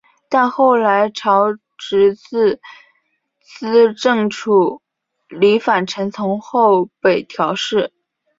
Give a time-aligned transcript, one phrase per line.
[0.29, 2.59] 但后来朝直自
[3.39, 4.81] 资正处
[5.27, 7.93] 离反臣从后北条氏。